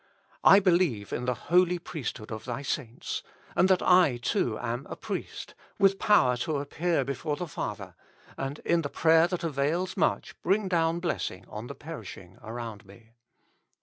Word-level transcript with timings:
1 0.41 0.61
believe 0.63 1.13
in 1.13 1.25
the 1.25 1.35
Holy 1.51 1.77
Priesthood 1.77 2.31
of 2.31 2.45
Thy 2.45 2.63
Saints, 2.63 3.21
and 3.55 3.69
that 3.69 3.83
I 3.83 4.17
too 4.17 4.57
am 4.57 4.87
a 4.89 4.95
priest, 4.95 5.53
with 5.77 5.99
power 5.99 6.35
to 6.37 6.57
appear 6.57 7.03
before 7.05 7.35
the 7.35 7.45
Father, 7.45 7.93
and 8.35 8.57
in 8.65 8.81
the 8.81 8.89
prayer 8.89 9.27
that 9.27 9.43
avails 9.43 9.95
much 9.95 10.41
bring 10.41 10.67
down 10.67 11.01
blessing 11.01 11.45
on 11.47 11.67
the 11.67 11.75
perishing 11.75 12.39
around 12.41 12.83
me. 12.83 13.11